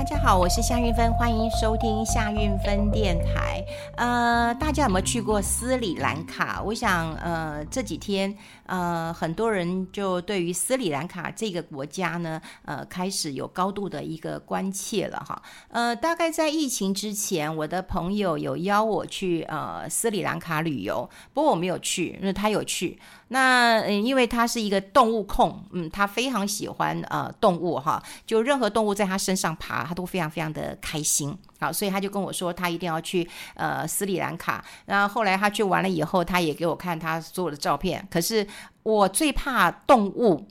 [0.00, 3.62] 大家好，我是夏运芬，欢迎收听夏运芬电台。
[3.98, 6.62] 呃，大家有没有去过斯里兰卡？
[6.62, 8.34] 我想，呃，这几天，
[8.64, 15.42] 呃，很多人就对于斯里兰卡这个国家呢，呃，开始有高度的一个关切了哈。
[15.68, 22.98] 呃，大概在疫情之前，我的朋友有邀我去呃斯里兰卡旅游，不过我没有去，因为他有去。
[23.32, 31.36] 那嗯，因为他是一个动物控，嗯，他非常喜欢呃动物哈，就任何动物在他身上爬，他都非常非常的开心。
[31.60, 34.64] 好，所以他就跟我说，他一定要去呃斯里兰卡。
[34.84, 38.04] 然后后来他去完了以后，他也给我看他所有的照片。
[38.10, 38.44] 可是
[38.82, 40.48] 我最怕动物。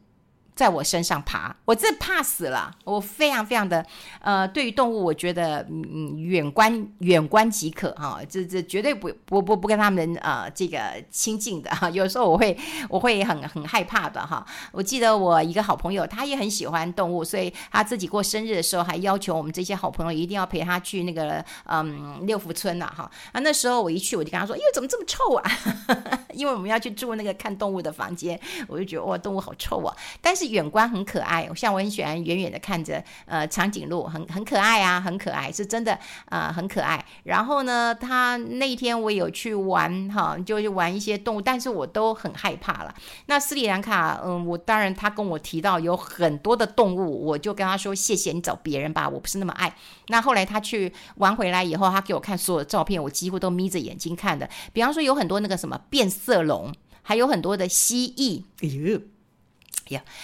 [0.59, 2.69] 在我身上爬，我真怕死了。
[2.83, 3.85] 我非常非常的，
[4.19, 10.77] 呃，对于动物，我觉得嗯远观远观即可哈，这这绝对不不不不跟他们呃这个
[11.09, 11.89] 亲近的哈。
[11.91, 12.57] 有时候我会
[12.89, 14.45] 我会很很害怕的哈。
[14.73, 23.09] 我记得我一个好朋友，他也很喜欢动物，所以他自己过生日的时候还要求我们这些好朋友一定要陪他去那个嗯六福村呐哈。
[23.31, 25.49] 啊，那时候我一去我就跟他说，哟怎么这么臭啊？
[26.35, 30.48] 因为我们要去住那个看动物的房间，我就觉得哇动物好臭啊，但是。
[30.52, 35.94] 远观很可爱，像我很喜欢远远的看着，呃，长颈鹿很很可爱啊，很可爱，是真的
[36.25, 37.03] 啊，呃，很可爱。
[37.23, 42.94] 然后呢，他那一天我有去玩哈，就是玩一些动物，但是我都很害怕了。
[43.28, 49.73] 那斯里兰卡，嗯，我当然他跟我提到有很多的动物，我就跟他说谢谢你找别人吧，我不是那么爱。
[50.08, 54.50] 那后来他去玩回来以后，他给我看所有的照片，我几乎都眯着眼睛看的。
[54.73, 59.02] 比方说有很多那个什么变色龙，还有很多的蜥蜴，哎呦。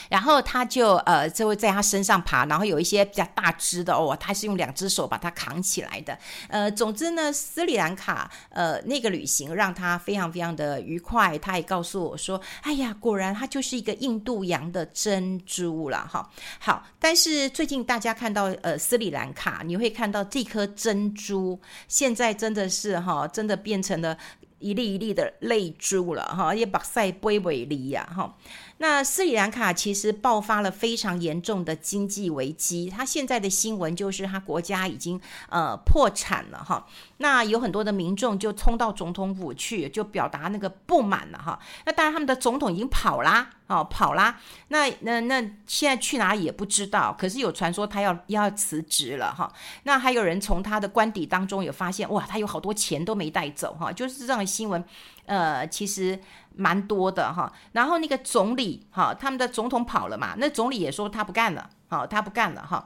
[0.09, 6.17] 然后他就呃就会在他身上爬，然后有一些比较大只的哦，他是用两只手把它扛起来的。
[6.49, 11.37] 呃，总之呢，斯里兰卡呃那个旅行让他非常非常的愉快。
[11.37, 24.17] 他也告诉我说：“哎呀，果然它就是一个印度洋的珍珠了哈。”好，但是最近大家看到呃斯里兰卡，你会看到这颗珍珠现在真的是哈，真的变成了。
[24.57, 28.35] 一粒一粒的泪珠了哈，也把塞杯为离呀哈。
[28.77, 35.19] 那斯里兰卡其实爆发了非常严重的经济危机，它现在的新闻就是它国家已经
[35.49, 36.87] 呃破产了哈。
[37.17, 41.59] 那有很多的民众就冲到总统府去，就表达那个不满了哈。
[41.85, 44.39] 那当然他们的总统已经跑啦，哦跑啦。
[44.69, 47.15] 那那那现在去哪里也不知道。
[47.17, 49.51] 可是有传说他要要辞职了哈。
[49.83, 54.45] 那还有人从他的官邸当中有发现，哇，他有好多钱都没带走哈，就是这样的。
[54.45, 54.81] 新闻，
[55.25, 56.17] 呃，其实
[56.57, 57.51] 蛮多的哈。
[57.73, 62.85] 然后那个总理哈，他们的总统跑了嘛，那总理也说他不干了，好，他不干了哈。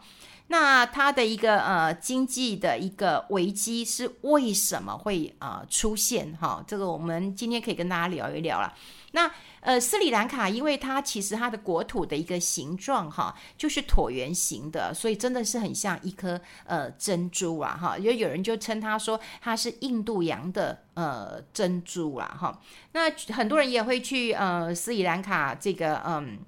[0.51, 6.63] 那它的一个呃经济的一个危机是为什么会呃出现哈？
[6.67, 8.73] 这个我们今天可以跟大家聊一聊了。
[9.11, 17.95] 那呃斯里兰卡，因为它其实它的国土的一个形状哈，就是椭圆形的，所以真的是很像一颗呃珍珠啊哈。
[17.99, 22.59] 有有人就称它说它是印度洋的呃珍珠啦哈。
[22.93, 26.39] 那很多人也会去呃斯里兰卡这个嗯。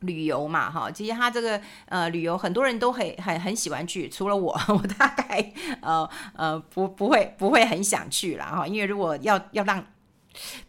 [0.00, 9.84] 旅游嘛，哈，其实他这个呃旅游很多人都很很很喜欢去，除了我， 我大概呃呃不不会不会很想去了哈，因为如果要要让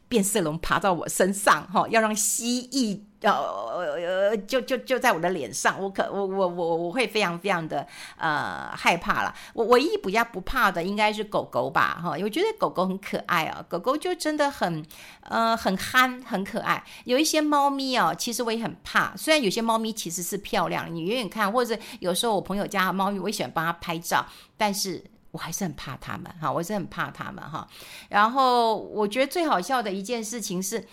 [0.08, 3.02] 变色龙爬到我身上哈，要让蜥蜴。
[3.22, 7.86] 呃呃，就就就在我的脸上，我可我我我我会非常非常的
[8.18, 9.32] 呃害怕了。
[9.54, 14.84] 我唯一比较不怕的应该是狗狗吧，哈，我觉得狗狗很可爱啊，狗狗就真的很
[15.22, 16.84] 呃很憨很可爱。
[17.04, 24.26] 有一些猫咪哦，其实我也很怕，虽然有些猫咪其实是漂亮，你远远看，或者有时候我朋友家的猫咪，我也喜欢帮它拍照，
[24.58, 27.68] 但是我还是很怕他们哈，我是很怕他们哈。
[28.10, 30.88] 然后我觉得最好笑的一件事情是。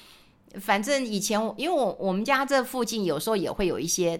[0.59, 4.19] 反正以前，因为我我们家这附近有时候也会有一些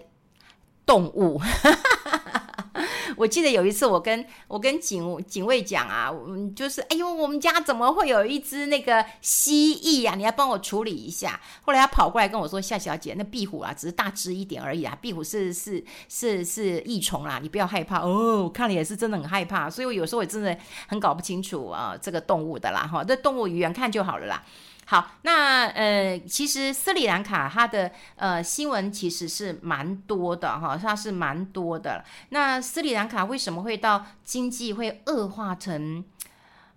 [0.85, 1.41] 动物。
[3.19, 10.15] 我记得有一次，我跟我跟警警卫讲啊，嗯，就是哎呦，我们家怎么会有一只那个蜥蜴呀？
[10.15, 11.37] 你要帮我处理一下。
[11.63, 20.57] 后来他跑过来跟我说：“夏小姐，那壁虎啊，只是大只一点而已啊，壁虎是是是是益虫啦，你不要害怕哦。”我看了也是真的很害怕，所以我有时候也真的
[20.87, 24.41] 很搞不清楚啊，这个动物的啦哈，这动物远看就好了啦。
[24.89, 32.03] 好，那呃，其实斯里兰卡它的呃新闻其实是蛮多的哈，它是蛮多的。
[32.29, 36.03] 那斯里兰卡为什么会到经济会恶化成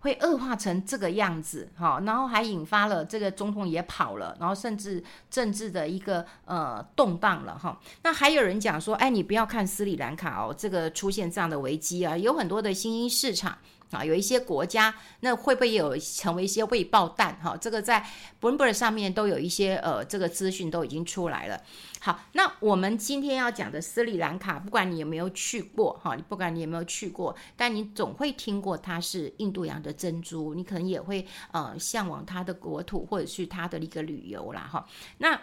[0.00, 2.02] 会恶化成这个样子哈？
[2.04, 7.80] 然后还引发了这个总统也跑了，然后甚至政治的一个呃动荡了哈。
[8.02, 13.56] 那还有人讲说，哎，你不要看斯里兰卡哦，这个出现这样的危机啊，有很多的新兴市场。
[13.92, 17.38] 啊，有一些国家，那会不会有成为一些未爆弹？
[17.42, 18.04] 哈，这个在
[18.40, 21.60] Bloomberg 上面都有一些呃，这个资讯都已经出来了。
[22.00, 34.86] 好，那我们今天要讲的斯里兰卡，不管你有没有去过，哈，你不管你有没有去过，但你总会听过它是印度洋的珍珠，你可能也会呃向往它的国土，或者是它的一个旅游啦，哈，
[35.18, 35.40] 那。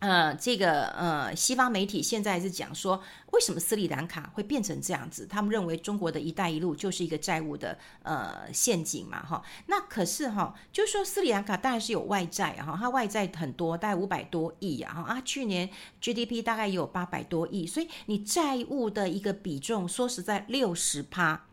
[0.00, 3.02] 呃，这个呃，西方媒体现在是讲说，
[3.32, 5.26] 为什么斯里兰卡会变成这样子？
[5.26, 9.42] 他们认为中国的一带一路就是一个债务的呃陷阱嘛，哈。
[9.66, 15.68] 那可是哈，就是说斯里兰卡当然是有外债哈，它外债很多，大概五百多亿啊，啊，去年
[16.00, 21.44] GDP 大概也有八百多亿，所以你债务的一个比重，说实在六十趴，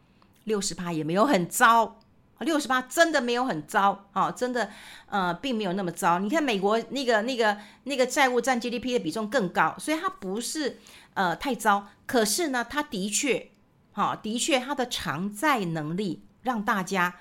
[0.46, 2.00] 六十趴也没有很糟。
[2.40, 4.70] 六十八真的没有很糟啊，真的
[5.10, 6.20] 呃并没有那么糟。
[6.20, 10.80] 你看美国那个那个那个债务占 GDP 的比重更高，所以它不是
[11.14, 11.88] 呃太糟。
[12.06, 13.50] 可是呢，它的确，
[13.92, 17.16] 哈，的确它的偿债能力让大家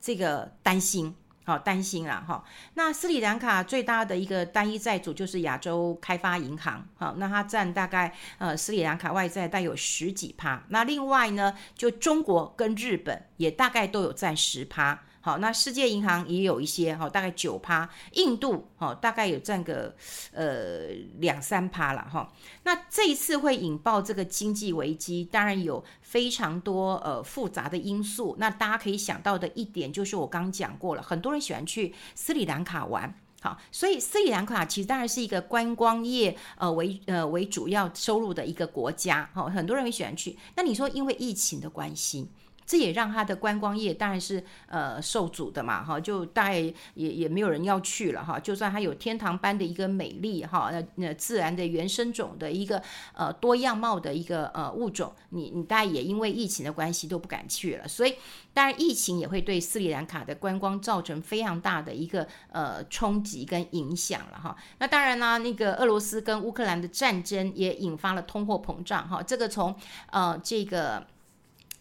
[0.00, 1.14] 这个担心。
[1.50, 2.42] 好担心啦，哈。
[2.74, 10.62] 那斯里兰卡最大的一个单一债主就是亚洲开发银行，好，那它占大概呃斯里兰卡外债带有十几趴。
[10.68, 15.02] 那另外呢，就中国跟日本也大概都有占十趴。
[15.22, 19.94] 好，那世界银行也有一些哈，大概九趴，印度哈大概有占个
[20.32, 20.86] 呃
[21.18, 22.32] 两三趴了哈。
[22.62, 28.34] 那这一次会引爆这个经济危机，当然有非常多呃复杂的因素。
[28.38, 40.38] 那大家可以想到的一点就是我刚讲过了，很多人喜欢去斯里兰卡玩，好，所以斯里兰卡其实当然是一个观光业呃为呃为主要收入的一个国家，哈，很多人会喜欢去。
[40.56, 42.26] 那你说因为疫情的关系？
[42.70, 48.38] 这也让他的观光业当然是呃受阻的嘛，哈，就大概也也没有人要去了哈。
[48.38, 52.80] 就算它有天堂般的一个美丽哈，那那自然的原生种的一个
[53.12, 57.88] 呃多样貌的一个呃物种，你你大概也因为疫情的关系都不敢去了。
[57.88, 58.14] 所以
[58.54, 64.56] 当然疫情也会对斯里兰卡的观光造成非常大的一个呃冲击跟影响了哈。
[64.78, 69.20] 那当然啦，那个俄罗斯跟乌克兰的战争也引发了通货膨胀哈。
[69.20, 69.74] 这个从
[70.12, 71.04] 呃这个。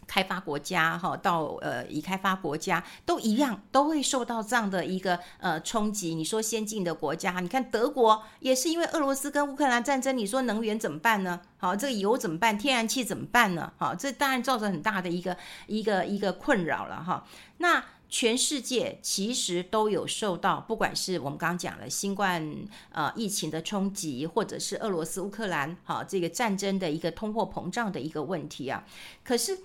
[0.09, 6.15] 开发国家哈到呃已开发国家都一样，都会受到这样的一个呃冲击。
[6.15, 11.39] 你说先进的国家，你看德国也是因为俄罗斯跟乌克兰战争，你说能源怎么办呢？
[11.59, 12.57] 好，这个油怎么办？
[12.57, 13.71] 天然气怎么办呢？
[13.77, 17.27] 好，这当然造成很大的一个一个一个困扰了哈。
[17.57, 22.51] 那全世界其实都有受到，不管是我们刚刚讲了新冠
[22.91, 28.83] 呃疫情的冲击，或者是俄罗斯乌克兰哈这个战争的一个通货膨胀的一个问题啊，
[29.23, 29.59] 可是。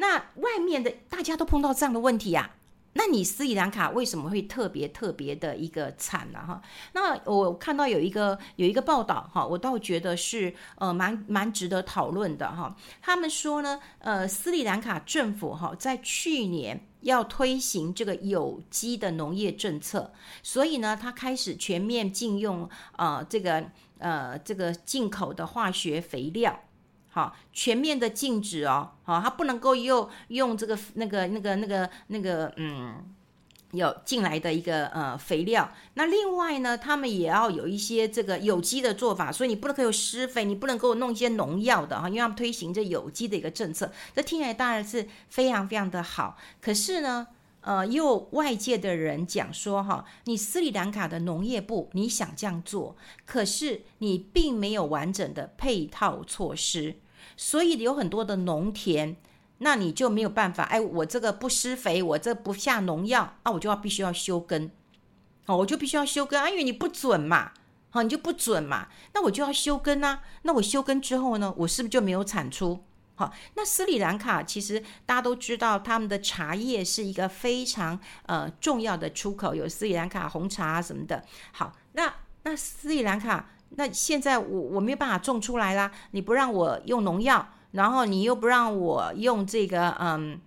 [0.00, 2.56] 那外面的大家都碰到这样的问题呀、啊，
[2.94, 6.40] 那你斯里兰卡为什么会特别特别的一个惨呢？
[6.44, 6.62] 哈，
[6.94, 12.74] 那我看到有一个有一个报道哈，我倒觉得是呃蛮蛮值得讨论的哈。
[13.02, 20.12] 他们说呢，呃，斯里兰卡政府哈在去年要推行这个有机的农业政策，
[20.42, 23.66] 所以呢，他开始全面禁用呃这个
[23.98, 26.58] 呃这个进口的化学肥料。
[27.10, 33.04] 好，全面的禁止哦，好，它不能够又用这个那个那个那个那个嗯，
[33.72, 35.70] 有进来的一个呃肥料。
[35.94, 46.36] 那另外呢，他们也要有一些这个有机的做法，所以你不能够有施肥，你不能够弄一些农药的哈，因为他们推行这有机的一个政策，这听起来当然是非常非常的好。
[46.60, 47.26] 可是呢，
[47.60, 52.96] 呃，又外界的人讲说，哈，你斯里兰卡的农业部你想这样做，
[53.26, 56.96] 可是你并没有完整的配套措施，
[57.36, 59.16] 所以有很多的农田，
[59.58, 60.64] 那你就没有办法。
[60.64, 64.70] 哎，我这个不施肥，我这不下农药，啊，我就要必须要休耕，
[65.46, 67.52] 哦，我就必须要休耕啊，因为你不准嘛，
[67.90, 70.22] 好，你就不准嘛，那我就要休耕啊。
[70.42, 72.82] 那我休耕之后呢，我是不是就没有产出？
[73.16, 81.22] 好，那斯里兰卡其实大家都知道，他们的茶叶是一个非常呃重要的出口，有斯里兰卡红茶什么的。
[81.52, 90.40] 好，那那斯里兰卡，那现在我我没有办法种出来啦，你不让我用农药，然后你又不让我用这个嗯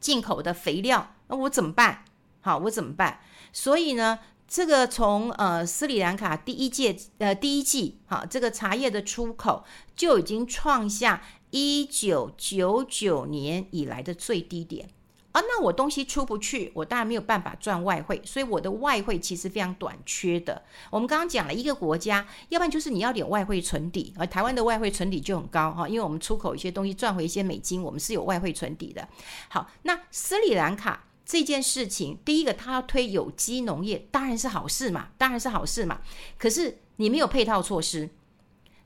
[0.00, 2.04] 进口的肥料，那我怎么办？
[2.40, 3.20] 好，我怎么办？
[3.52, 11.22] 所以呢，这个从呃斯里兰卡第一届呃第一季，好，这个茶叶的出口就已经创下。
[11.50, 14.90] 一九九九年以来的最低点
[15.36, 20.62] 啊，那我东西出不去，我当然没有办法赚外汇，所以我的外汇其实非常短缺的。
[20.90, 29.06] 我们刚刚讲了一个国家，要不然就是你要点外汇存底，而台湾的外汇存底就很高哈，因为我们出口一些东西赚回一些美金，我们是有外汇存底的。
[29.50, 36.00] 好，那斯里兰卡这件事情，第一个他要推有机农业，当然是好事嘛，当然是好事嘛。
[36.38, 38.08] 可是你没有配套措施。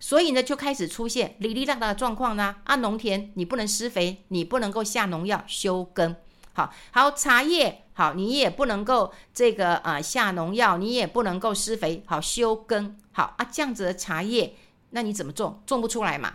[0.02, 2.56] 所以呢，就开始出现哩哩啦啦的状况呢。
[2.64, 6.16] 啊，农田你不能施肥，你不能够下农药、休耕。
[6.52, 14.54] 好好茶叶，好你也不能够这个啊、呃、下农药，你也不能够施肥，好休耕，好啊这样子的茶叶，
[14.90, 15.62] 那你怎么种？
[15.66, 16.34] 种不出来嘛？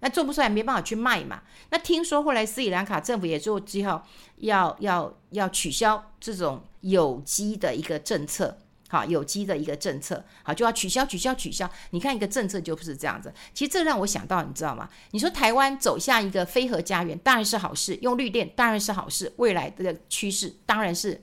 [0.00, 1.42] 那种不出来没办法去卖嘛？
[1.68, 4.00] 那听说后来斯里兰卡政府也做之后
[4.36, 8.58] 要要要取消这种有机的一个政策。
[8.90, 11.70] 好，有机的一个政策，好就要取消、取消、取消。
[11.90, 13.32] 你看一个政策就不是这样子。
[13.54, 14.90] 其实这让我想到，你知道吗？
[15.12, 19.32] 你说台湾走向一个非核家园，当然是好事；用绿电当然是好事。
[19.36, 21.22] 未来的趋势当然是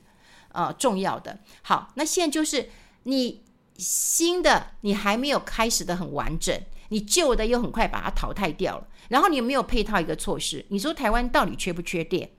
[0.54, 1.38] 呃重要的。
[1.62, 2.70] 好，那现在就是
[3.04, 3.44] 你
[3.78, 6.58] 新的你还没有开始的很完整，
[6.88, 10.66] 你旧的又很快把它淘汰掉了，然后你有没有配套一个措施？
[10.70, 12.32] 你说台湾到底缺不缺电？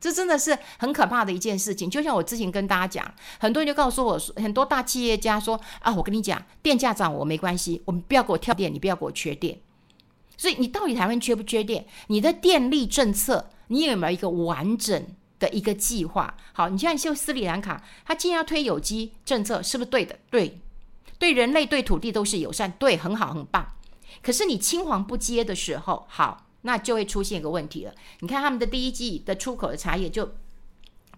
[0.00, 9.58] 这真的是很可怕的一件事情，就像我之前跟大家讲，很多人就告诉我说，很多大企业家说啊，我跟你讲，电价涨我没关系，我们不要给我跳电，你不要给我缺电。
[10.36, 11.84] 所以你到底台湾缺不缺电？
[12.06, 15.04] 你的电力政策，你有没有一个完整
[15.40, 16.32] 的一个计划？
[16.52, 20.16] 好，你像像斯里兰卡，他既然要推有机政策，是不是对的？
[20.30, 20.60] 对，
[21.18, 23.72] 对人类对土地都是友善，对，很好很棒。
[24.22, 26.44] 可是你青黄不接的时候，好。
[26.62, 27.92] 那就会出现一个问题了。
[28.20, 30.34] 你看他们的第一季的出口的茶叶就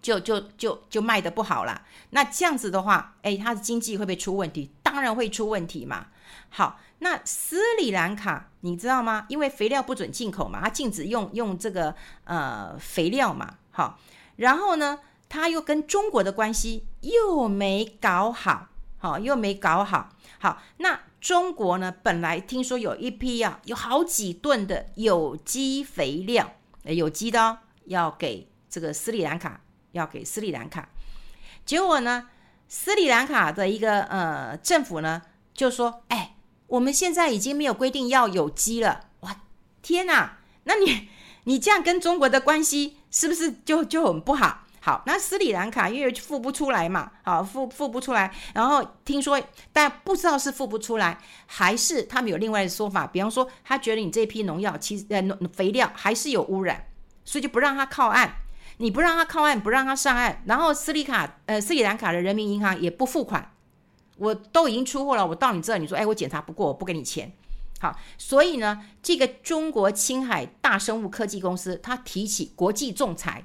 [0.02, 1.82] 就就就就卖的不好了。
[2.10, 4.70] 那这样子的话，哎，它的经济会不会出问题？
[4.82, 6.06] 当然会出问题嘛。
[6.48, 9.26] 好，那斯里兰卡你知道吗？
[9.28, 11.94] 因为肥料不准进口嘛，它禁止用用这个
[12.24, 13.54] 呃肥料嘛。
[13.70, 13.98] 好，
[14.36, 18.68] 然后呢，它又跟中国的关系又没搞好，
[18.98, 20.10] 好又没搞好。
[20.38, 21.00] 好，那。
[21.20, 29.60] 中国呢，本来听说有一批啊，有好几吨的有机肥料，有机的哦，要给这个斯里兰卡，
[29.92, 30.88] 要给斯里兰卡。
[31.66, 32.28] 结果呢，
[32.68, 35.22] 斯里兰卡的一个呃政府呢，
[35.52, 36.36] 就说：“哎，
[36.68, 39.42] 我们现在已经没有规定要有机了。”哇，
[39.82, 40.38] 天哪！
[40.64, 41.08] 那你
[41.44, 44.66] 你这样跟中国的关系是不是就就很不好？
[44.82, 49.38] 好，那斯里兰卡因为付不出来嘛，好付付不出来，然后听说，
[49.74, 55.22] 但不知道是付不出来，还是他们有另外的说法，比方说他觉得你这批农药其实呃
[55.52, 56.86] 肥料还是有污染，
[57.26, 58.36] 所以就不让他靠岸，
[58.78, 63.52] 你不让他靠岸，不让他上岸，然后斯里卡呃斯里兰卡的人民银行也不付款，
[64.16, 67.30] 我都已经出货了，我到你这，你说哎我检查不过，我不给你钱，
[67.80, 73.44] 好，所以呢，这个中国青海大生物科技公司他提起国际仲裁。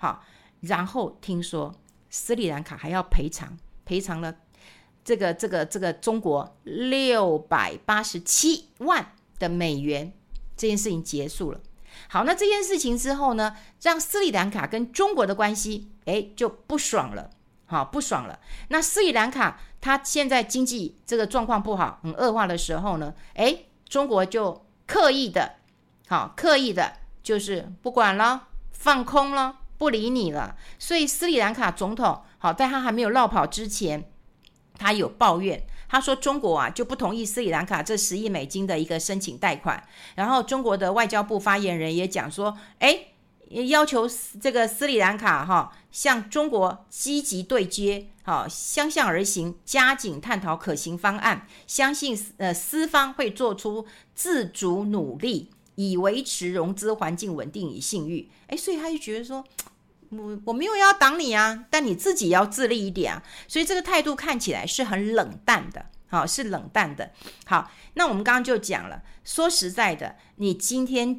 [0.00, 0.24] 好，
[0.60, 1.74] 然后听说
[2.08, 3.54] 斯里兰卡还要赔偿，
[3.84, 4.34] 赔偿了
[5.04, 10.10] 这个这个这个中国六百八十七万的美元，
[10.56, 11.60] 这件事情结束了。
[12.08, 17.28] 好，那这件事情之后呢，让斯里兰卡跟中国的关系，哎，就不爽了，
[17.66, 18.40] 好，不爽了。
[18.68, 25.56] 那斯里兰卡它现在经济这个状况不好，很恶化的时候呢，哎，中国就刻意的，
[26.08, 29.59] 好，刻意的，就是不管了，放空了。
[29.80, 34.04] 不理你了，所以斯里兰卡总统好，在他还没有落跑之前，
[34.78, 39.82] 他有抱怨，他说中国啊就不同意斯里兰卡这十亿美金的一个申请贷款，
[40.16, 43.06] 然后中国的外交部发言人也讲说，哎，
[43.48, 44.06] 要求
[44.38, 55.50] 这个斯里兰卡哈向中国积极对接，好，相向而行，加紧探讨可行方案，相信呃斯方会做出自主努力，
[55.88, 58.30] 以维持融资环境稳定与信誉。
[58.48, 59.44] 哎，所以他就觉得说。
[60.10, 63.22] 我我没有要挡你啊，但你自己要自立一点啊。
[63.46, 67.12] 所以这个态度看起来是很冷淡的，好，是冷淡的。
[67.46, 71.16] 好，那我们刚刚就讲了，说实在的，你今天。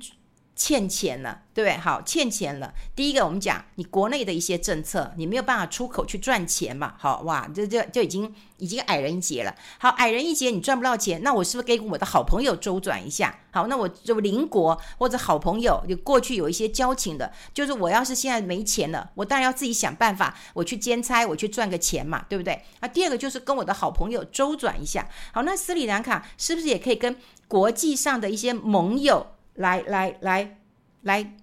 [0.63, 1.75] 欠钱了，对不对？
[1.79, 2.71] 好，欠钱了。
[2.95, 6.93] 第一个，我们讲你国内的一些政策，你没有办法出口去赚钱嘛？
[6.99, 9.55] 好哇，这这就已经已经矮人一截了。
[9.79, 13.39] 好，矮人一截，你赚不到钱，那我是不是给我的好朋友周转一下？
[13.49, 22.61] 好，那我就邻国或者好朋友，就过去有一些交情的，就是我要是现在没钱了，我当然要自己想办法，我去兼差，我去赚个钱嘛，对不对？
[22.81, 25.09] 那第二个就是跟我的好朋友周转一下。
[25.33, 29.25] 好，那斯里兰卡是不是也可以跟国际上的一些盟友？
[29.61, 30.57] 来来来
[31.03, 31.33] 来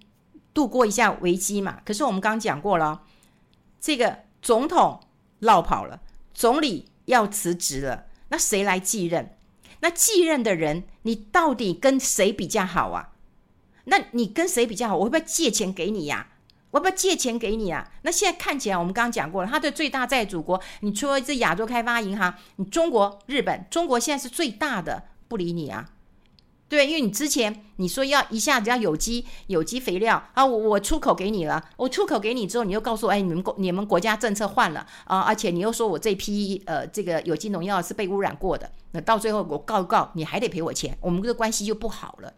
[0.53, 1.81] 度过一下危机嘛？
[1.83, 3.01] 可是我们刚刚讲过了，
[3.79, 4.99] 这个总统
[5.39, 5.99] 落跑了，
[6.33, 9.35] 总理要辞职了，那谁来继任？
[9.81, 13.13] 那继任的人，你到底跟谁比较好啊？
[13.85, 14.97] 那你跟谁比较好？
[14.97, 16.27] 我会不会借钱给你呀？
[16.71, 17.89] 我会不会借钱给你啊？
[18.01, 25.89] 那现在看起来，我们刚刚讲过了，他的最大债主国，你除了这亚洲开发银行，你中国、日本，中国现在是最大的，不理你啊。
[26.69, 42.31] 对，因为你之前你说要一下子要有机有机肥料啊，我我出口给你了，我出口给你之后，你又告诉我，哎，你们国你们国家政策换了啊，而且你又说我这批呃这个有机农药是被污染过的，那到最后我告一告，你还得赔我钱，我们的关系就不好了。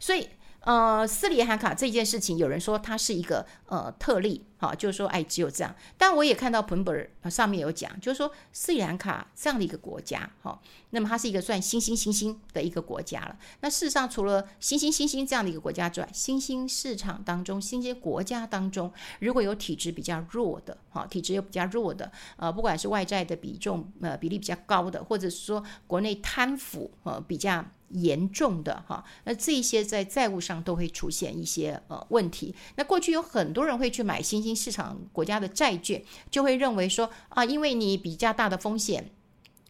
[0.00, 0.28] 所以
[0.64, 5.74] 呃，斯里兰卡这件事情，有人说它是一个呃特例，哈，就是说，哎，只有这样。
[5.98, 6.94] 但我也看到彭博
[7.28, 13.36] 上面有讲，就是说斯里兰卡这样的一个国家，哈，那么它是一个算新兴新兴的一个国家了。
[13.58, 27.64] 那事实上，除了新兴新兴这样的一个国家之外，新兴市场当中、新兴国家当中，如果有体质比较弱的，哈，体质又比较弱的，呃，不管是外债的比重呃比例比较高的，或者是说国内贪腐呃比较。
[27.92, 32.54] 严重的哈，那这些在债务上都会出现一些呃问题。
[32.76, 39.10] 那过去有很多人会去买新兴市场国家的债券，就会认为说啊，因为你比较大的风险，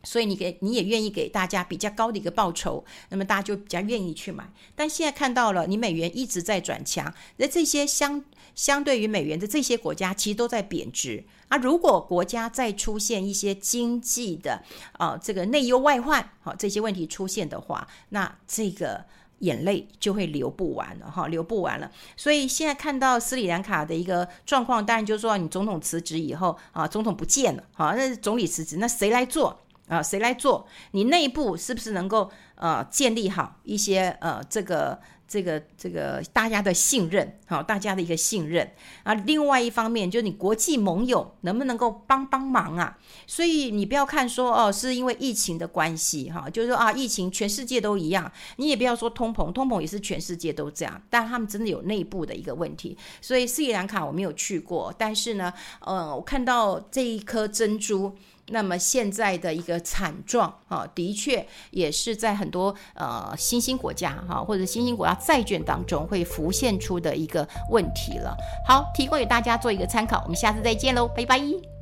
[0.05, 4.53] 所以你给你也愿意给大家比较高的一个报酬，那么大家就比较愿意去买。
[4.75, 11.25] 但现在看到了，你美元一直在转强，那这些相相对于美元的这些国家，其实都在贬值。
[11.49, 19.05] 啊，如果国家再出现一些经济的啊这个内忧外患，好、啊、这些问题出现的话，那这个
[19.41, 21.91] 眼泪就会流不完了哈、流不完了。
[22.17, 30.03] 所以现在看到斯里兰卡的一个状况，当然就是说你总统辞职以后啊，总统不见了，好、那总理辞职，那谁来做啊？
[30.03, 30.67] 谁来做？
[30.93, 34.99] 你内部是不是能够呃建立好一些呃这个？
[35.33, 38.71] 这个这个大家的信任，好，大家的一个信任
[39.03, 39.15] 啊。
[39.15, 42.99] 另外一方面，就是你国际盟友能不能够帮帮忙啊？
[43.27, 48.31] 所以你不要看说哦，是因为疫情的关系哈，就是说啊，疫情全世界都一样。
[48.57, 51.01] 你也不要说通膨，通膨也是全世界都这样。
[51.09, 52.99] 但他们真的有内部的一个问题。
[53.23, 58.15] 所以斯里兰卡我没有去过，但是呢，呃，我看到这一颗珍珠。
[58.53, 68.37] 那么现在的一个惨状啊，的确也是在很多呃新兴国家哈，或者新兴国家债券当中会浮现出的一个问题了。
[68.67, 71.82] 好，提供给大家做一个参考，我们下次再见喽，拜拜。